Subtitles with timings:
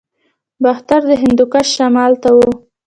[0.63, 2.39] باختر د هندوکش شمال ته و